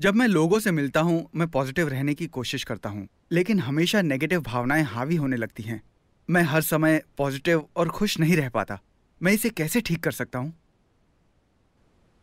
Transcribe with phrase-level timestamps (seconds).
[0.00, 4.02] जब मैं लोगों से मिलता हूँ, मैं पॉजिटिव रहने की कोशिश करता हूँ, लेकिन हमेशा
[4.02, 5.82] नेगेटिव भावनाएँ हावी होने लगती हैं।
[6.30, 8.78] मैं हर समय पॉजिटिव और खुश नहीं रह पाता।
[9.22, 10.52] मैं इसे कैसे ठीक कर सकता हूँ?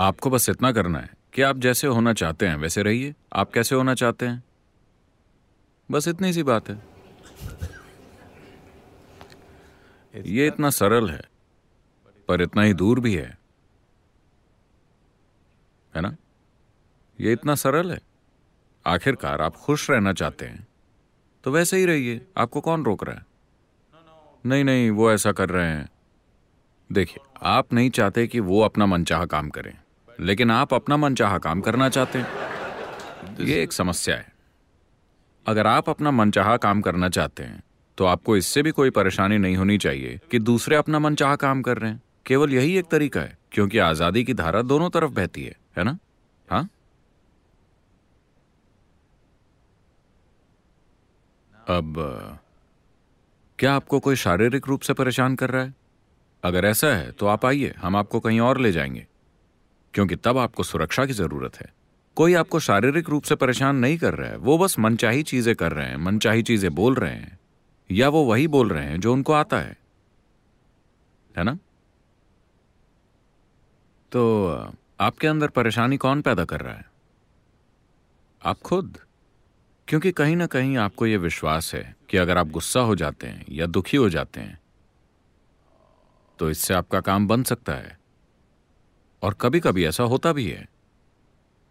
[0.00, 3.74] आपको बस इतना करना है कि आप जैसे होना चाहते हैं, वैसे रहिए। आप कैसे
[3.74, 4.42] होना चाहते हैं?
[5.90, 6.82] बस इतनी सी बात है।
[10.26, 11.22] ये इतना सरल है,
[12.28, 13.38] पर इतना ही दूर भी है।
[15.94, 16.16] है ना?
[17.20, 18.00] ये इतना सरल है।
[18.86, 20.66] आखिरकार आप खुश रहना चाहते हैं।
[21.44, 23.24] तो वैसे ही रहिए, आपको कौन रोक रहा है?
[24.44, 25.88] नहीं नहीं, वो ऐसा कर रहे हैं।
[26.90, 29.72] देखिए, आप नहीं चाहते कि वो अपना मनचाहा काम करें,
[30.18, 32.48] लेकिन आप अपना मनचाहा काम करना चाहते हैं।
[33.40, 34.32] ये एक समस्या है।
[35.46, 37.62] अगर आप अपना मनचाहा काम करना चाहते हैं
[37.98, 41.78] तो आपको इससे भी कोई परेशानी नहीं होनी चाहिए कि दूसरे अपना मनचाहा काम कर
[41.78, 45.56] रहे हैं। केवल यही एक तरीका है, क्योंकि आज़ादी की धारा दोनों तरफ़ बहती है
[45.78, 45.98] है ना?
[46.48, 46.68] हाँ?
[51.70, 51.94] अब
[53.58, 55.74] क्या आपको कोई शारीरिक रूप से परेशान कर रहा है?
[56.44, 59.06] अगर ऐसा है तो आप आइए, हम आपको कहीं और ले जाएँगे।
[59.94, 61.72] क्योंकि तब आपको सुरक्षा की ज़रूरत है।
[62.16, 65.72] कोई आपको शारीरिक रूप से परेशान नहीं कर रहा है, वो बस मनचाही चीज़ें कर
[65.72, 67.38] रहे हैं, मनचाही चीज़ें बोल रहे हैं,
[67.90, 69.76] या वो वही बोल रहे हैं जो उनको आता है।
[71.36, 71.58] है ना?
[74.12, 74.46] तो
[75.00, 76.84] आपके अंदर परेशानी कौन पैदा कर रहा है?
[78.44, 78.98] आप खुद?
[79.90, 83.44] क्योंकि कहीं ना कहीं आपको यह विश्वास है कि अगर आप गुस्सा हो जाते हैं
[83.50, 84.58] या दुखी हो जाते हैं
[86.38, 87.98] तो इससे आपका काम बन सकता है।
[89.22, 90.68] और कभी कभी ऐसा होता भी है।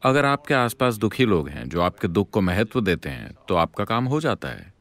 [0.03, 3.85] अगर आपके आसपास दुखी लोग हैं जो आपके दुख को महत्व देते हैं तो आपका
[3.85, 4.73] काम हो जाता है।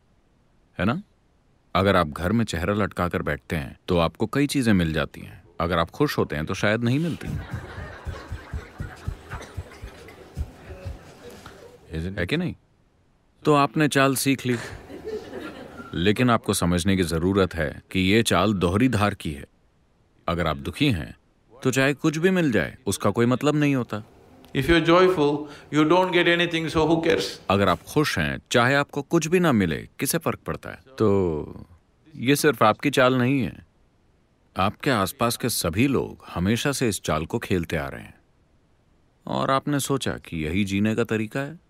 [0.78, 1.03] है ना?
[1.75, 5.20] अगर आप घर में चेहरा लटका कर बैठते हैं तो आपको कई चीज़ें मिल जाती
[5.20, 7.28] हैं। अगर आप खुश होते हैं तो शायद नहीं मिलती।
[12.11, 12.55] है कि नहीं?
[13.44, 14.56] तो आपने चाल सीख ली।
[15.94, 19.47] लेकिन आपको समझने की ज़रूरत है कि यह चाल दोहरी धार की है।
[20.28, 21.16] अगर आप दुखी हैं
[21.62, 24.03] तो चाहे कुछ भी मिल जाए उसका कोई मतलब नहीं होता।
[24.56, 25.38] If you're joyful,
[25.75, 27.22] you don't get anything, so who cares?
[27.50, 30.78] अगर आप खुश हैं चाहे आपको कुछ भी ना मिले किसे फ़र्क पड़ता है?
[30.98, 31.66] तो
[32.16, 33.66] ये सिर्फ़ आपकी चाल नहीं है।
[34.56, 38.15] आपके आसपास के सभी लोग हमेशा से इस चाल को खेलते आ रहे हैं।
[39.27, 41.68] और आपने सोचा कि यही जीने का तरीका है?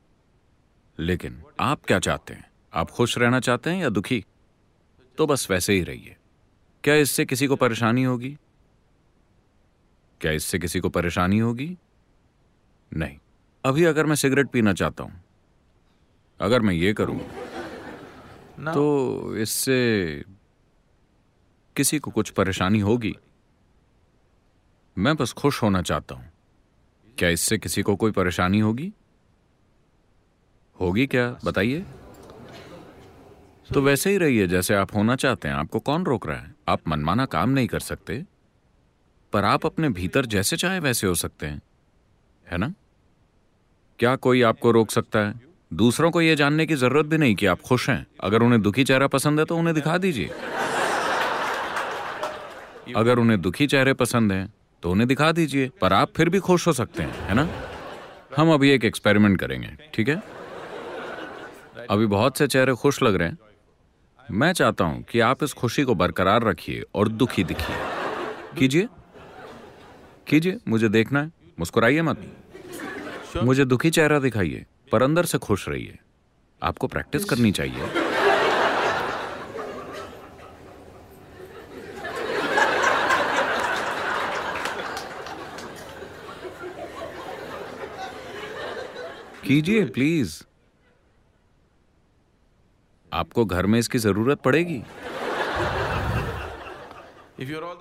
[0.98, 2.44] लेकिन आप क्या चाहते हैं?
[2.74, 4.24] आप खुश रहना चाहते हैं या दुखी?
[5.18, 6.16] तो बस वैसे ही रहिए।
[6.84, 8.36] क्या इससे किसी को परेशानी होगी?
[10.20, 11.76] क्या इससे किसी को परेशानी होगी?
[12.92, 13.18] नहीं।
[13.64, 15.22] अभी अगर मैं सिगरेट पीना चाहता हूँ
[16.40, 17.18] अगर मैं ये करूँ
[18.74, 19.78] तो इससे
[21.76, 23.14] किसी को कुछ परेशानी होगी?
[24.96, 26.30] मैं बस खुश होना चाहता हूँ।
[27.18, 28.92] क्या इससे किसी को कोई परेशानी होगी?
[30.80, 31.38] होगी क्या?
[31.44, 31.84] बताइए।
[33.74, 36.54] तो वैसे ही रहिए, जैसे आप होना चाहते हैं। आपको कौन रोक रहा है?
[36.68, 38.24] आप मनमाना काम नहीं कर सकते।
[39.32, 41.60] पर आप अपने भीतर जैसे चाहे वैसे हो सकते हैं।
[42.46, 42.72] है ना?
[43.98, 45.40] क्या कोई आपको रोक सकता है?
[45.72, 48.84] दूसरों को यह जानने की ज़रूरत भी नहीं कि आप खुश हैं। अगर उन्हें दुखी
[48.84, 50.30] चेहरा पसंद है तो उन्हें दिखा दीजिए।
[52.96, 54.52] अगर उन्हें दुखी चेहरे पसंद हैं
[54.82, 57.48] तो उन्हें दिखा दीजिए। पर आप फिर भी खुश हो सकते हैं, है ना?
[58.36, 60.37] हम अभी एक एक्सपेरिमेंट करेंगे, ठीक है?
[61.90, 63.38] अभी बहुत से चेहरे खुश लग रहे हैं।
[64.30, 67.76] मैं चाहता हूँ कि आप इस खुशी को बरकरार रखिए और दुखी दिखिए।
[68.58, 68.88] कीजिए।
[70.26, 72.36] कीजिए, मुझे देखना है। मुस्कुराइए मत।
[73.42, 75.98] मुझे दुखी चेहरा दिखाइए, पर अंदर से खुश रहिए।
[76.62, 77.86] आपको प्रैक्टिस करनी चाहिए।
[89.44, 90.42] कीजिए, प्लीज़।
[93.18, 94.82] आपको घर में इसकी ज़रूरत पड़ेगी।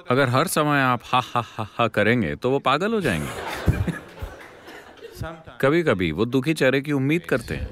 [0.10, 3.46] अगर हर समय आप हा हा हा हा करेंगे तो वो पागल हो जाएँगे।
[5.62, 7.70] कभी कभी वो दुखी चेहरे की उम्मीद करते हैं।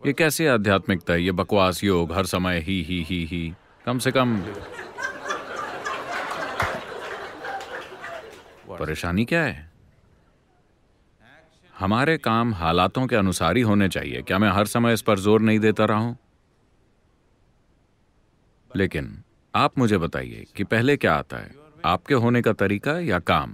[0.00, 1.22] ये कैसी आध्यात्मिकता है?
[1.22, 3.54] ये बकवास योग हर समय ही ही ही ही।
[3.86, 4.36] कम से कम
[8.70, 9.75] परेशानी क्या है?
[11.76, 15.40] हमारे काम हालातों के अनुसार ही होने चाहिए। क्या मैं हर समय इस पर ज़ोर
[15.40, 15.98] नहीं देता रहा?
[15.98, 16.16] हूँ
[18.70, 19.22] लेकिन
[19.54, 21.54] आप मुझे बताइए कि पहले क्या आता है?
[21.84, 23.52] आपके होने का तरीका या काम?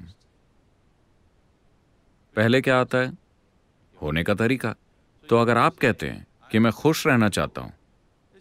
[2.36, 3.12] पहले क्या आता है?
[3.98, 4.74] होने का तरीका।
[5.28, 7.72] तो अगर आप कहते हैं कि मैं खुश रहना चाहता हूँ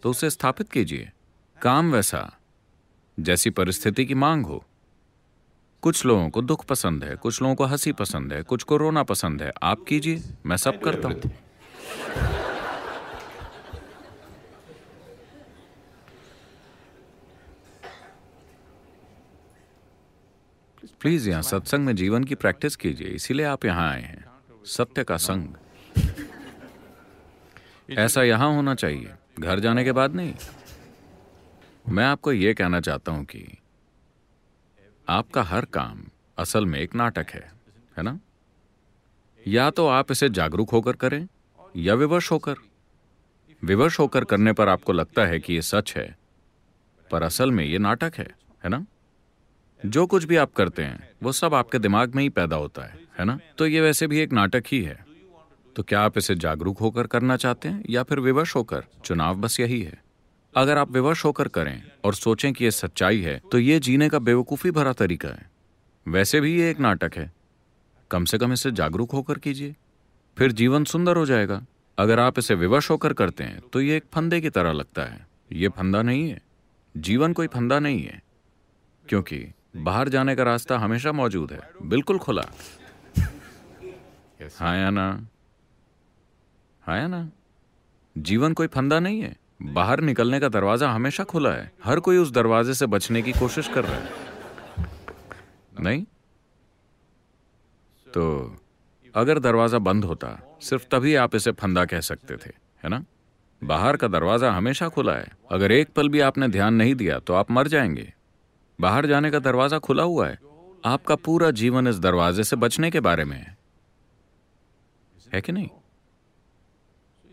[0.02, 1.10] तो उसे स्थापित कीजिए।
[1.58, 2.30] काम वैसा,
[3.18, 4.64] जैसी परिस्थिति की मांग हो।
[5.82, 9.02] कुछ लोगों को दुख पसंद है, कुछ लोगों को हँसी पसंद है, कुछ को रोना
[9.02, 11.20] पसंद है। आप कीजिए, मैं सब करता हूँ।
[21.00, 24.24] प्लीज़ यहाँ सत्संग में जीवन की प्रैक्टिस कीजिए, इसीलिए आप यहाँ आए हैं।
[24.66, 25.48] सत्य का संग।
[27.90, 30.34] ऐसा यहाँ होना चाहिए। घर जाने के बाद नहीं।
[31.88, 33.58] मैं आपको यह कहना चाहता हूँ कि
[35.08, 36.04] आपका हर काम
[36.38, 37.52] असल में एक नाटक है
[37.96, 38.18] है ना?
[39.48, 41.26] या तो आप इसे जागरूक होकर करें,
[41.76, 42.54] या विवश होकर।
[43.64, 46.16] विवश होकर करने पर आपको लगता है कि यह सच है,
[47.10, 48.28] पर असल में यह नाटक है
[48.64, 48.86] है ना?
[49.86, 52.98] जो कुछ भी आप करते हैं, वो सब आपके दिमाग में ही पैदा होता है
[53.18, 53.38] है ना?
[53.58, 55.04] तो ये वैसे भी एक नाटक ही है।
[55.76, 58.84] तो क्या आप इसे जागरूक होकर करना चाहते हैं, या फिर विवश होकर?
[59.04, 60.02] चुनाव बस यही है।
[60.54, 64.18] अगर आप विवश होकर करें और सोचें कि यह सच्चाई है तो यह जीने का
[64.18, 65.50] बेवकूफ़ी भरा तरीका है।
[66.06, 67.32] वैसे भी ये एक नाटक है।
[68.10, 69.74] कम से कम इसे जागरूक होकर कीजिए
[70.36, 71.64] फिर जीवन सुंदर हो जाएगा।
[71.98, 75.26] अगर आप इसे विवश होकर करते हैं तो ये एक फंदे की तरह लगता है।
[75.52, 76.40] ये फंदा नहीं है।
[76.96, 78.22] जीवन कोई फंदा नहीं है।
[79.08, 79.46] क्योंकि
[79.76, 82.42] बाहर जाने का रास्ता हमेशा मौजूद है। बिल्कुल खुला।
[84.56, 85.26] हाँ या ना?
[86.82, 87.28] हाँ या ना?
[88.18, 92.30] जीवन कोई फंदा नहीं है। बाहर निकलने का दरवाज़ा हमेशा खुला है। हर कोई उस
[92.30, 94.10] दरवाजे से बचने की कोशिश कर रहा है।
[95.80, 96.04] नहीं?
[98.14, 98.56] तो
[99.14, 102.50] अगर दरवाज़ा बंद होता, सिर्फ़ तभी आप इसे फंदा कह सकते थे,
[102.84, 103.04] है ना?
[103.64, 107.34] बाहर का दरवाज़ा हमेशा खुला है। अगर एक पल भी आपने ध्यान नहीं दिया तो
[107.34, 108.12] आप मर जाएँगे।
[108.80, 110.38] बाहर जाने का दरवाज़ा खुला हुआ है।
[110.84, 113.58] आपका पूरा जीवन इस दरवाजे से बचने के बारे में है।
[115.34, 115.68] है कि नहीं?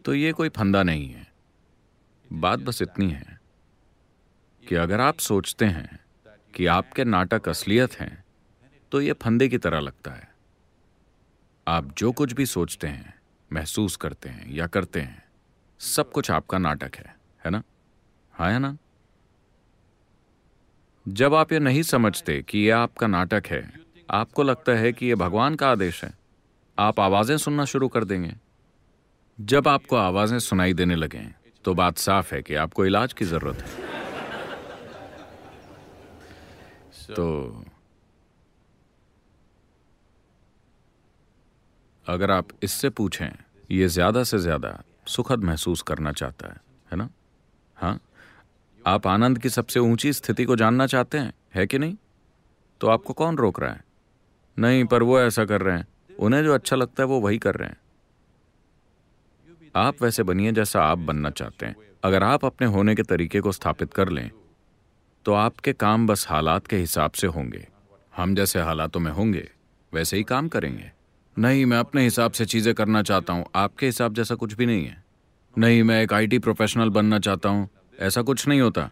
[0.06, 1.29] तो ये कोई फंदा नहीं है।
[2.32, 3.40] बात बस इतनी है
[4.64, 6.00] कि अगर आप सोचते हैं
[6.56, 8.24] कि आपके नाटक असलियत हैं
[8.92, 10.28] तो यह फंदे की तरह लगता है।
[11.68, 13.14] आप जो कुछ भी सोचते हैं,
[13.52, 15.24] महसूस करते हैं या करते हैं,
[15.80, 17.16] सब कुछ आपका नाटक है
[17.46, 17.64] है ना?
[18.34, 18.78] हाँ है ना?
[21.06, 23.72] जब आप ये नहीं समझते कि यह आपका नाटक है,
[24.10, 26.14] आपको लगता है कि यह भगवान का आदेश है,
[26.78, 28.36] आप आवाज़ें सुनना शुरू कर देंगे।
[29.40, 31.34] जब आपको आवाज़ें सुनाई देने लगें
[31.70, 33.70] तो बात साफ़ है कि आपको इलाज की ज़रूरत है।
[37.16, 37.26] तो
[42.06, 43.30] अगर आप इससे पूछें
[43.72, 44.72] ये ज़्यादा से ज़्यादा
[45.08, 46.56] सुखद महसूस करना चाहता है
[46.92, 47.10] है ना?
[47.78, 48.00] हाँ?
[48.88, 51.96] आप आनंद की सबसे ऊँची स्थिति को जानना चाहते हैं है कि नहीं?
[52.82, 53.84] तो आपको कौन रोक रहा है?
[54.58, 55.88] नहीं पर वो ऐसा कर रहे हैं।
[56.20, 57.78] उन्हें जो अच्छा लगता है वो वही कर रहे हैं।
[59.80, 63.52] आप वैसे बनिए जैसा आप बनना चाहते हैं। अगर आप अपने होने के तरीके को
[63.52, 64.30] स्थापित कर लें
[65.26, 67.66] तो आपके काम बस हालात के हिसाब से होंगे।
[68.14, 69.48] हम जैसे हालातों में होंगे,
[69.94, 70.92] वैसे ही काम करेंगे।
[71.38, 74.86] नहीं, मैं अपने हिसाब से चीज़ें करना चाहता हूँ। आपके हिसाब जैसा कुछ भी नहीं
[74.86, 75.04] है।
[75.56, 77.68] नहीं, मैं एक आईटी प्रोफेशनल बनना चाहता हूँ।
[78.00, 78.90] ऐसा कुछ नहीं होता।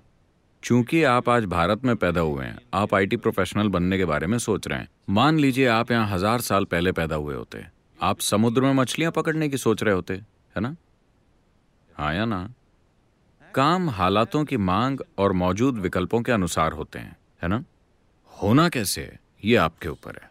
[0.63, 4.37] क्योंकि आप आज भारत में पैदा हुए हैं, आप आईटी प्रोफेशनल बनने के बारे में
[4.37, 7.65] सोच रहे हैं। मान लीजिए आप यहाँ हज़ार साल पहले पैदा हुए होते।
[8.01, 10.19] आप समुद्र में मछलियाँ पकड़ने की सोच रहे होते।
[10.57, 10.75] है ना?
[11.95, 12.54] हाँ या ना?
[13.56, 17.63] काम हालातों की मांग और मौजूद विकल्पों के अनुसार होते हैं, है ना?
[18.31, 19.19] होना कैसे है?
[19.45, 20.30] ये आपके ऊपर है।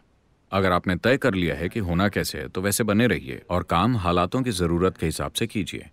[0.51, 3.63] अगर आपने तय कर लिया है कि होना कैसे है तो वैसे बने रहिए और
[3.63, 5.89] काम हालातों की ज़रूरत के हिसाब से कीजिए।